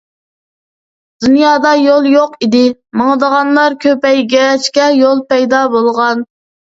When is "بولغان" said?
5.77-6.25